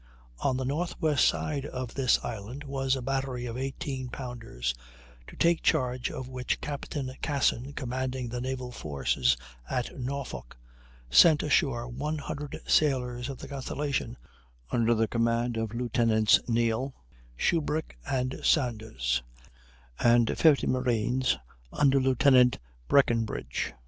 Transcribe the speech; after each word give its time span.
On 0.39 0.57
the 0.57 0.65
north 0.65 0.99
west 0.99 1.27
side 1.27 1.63
of 1.63 1.93
this 1.93 2.25
island 2.25 2.63
was 2.63 2.95
a 2.95 3.03
battery 3.03 3.45
of 3.45 3.55
18 3.55 4.09
pounders, 4.09 4.73
to 5.27 5.35
take 5.35 5.61
charge 5.61 6.09
of 6.09 6.27
which 6.27 6.59
Captain 6.59 7.13
Cassin, 7.21 7.73
commanding 7.73 8.27
the 8.29 8.41
naval 8.41 8.71
forces 8.71 9.37
at 9.69 9.95
Norfolk, 10.01 10.57
sent 11.11 11.43
ashore 11.43 11.87
one 11.87 12.17
hundred 12.17 12.59
sailors 12.65 13.29
of 13.29 13.37
the 13.37 13.47
Constellation, 13.47 14.17
under 14.71 14.95
the 14.95 15.07
command 15.07 15.55
of 15.55 15.71
Lieutenants 15.75 16.39
Neale, 16.47 16.95
Shubrick, 17.37 17.95
and 18.09 18.39
Saunders, 18.41 19.21
and 19.99 20.35
fifty 20.35 20.65
marines 20.65 21.37
under 21.71 21.99
Lieutenant 22.01 22.57
Breckenbridge. 22.89 23.73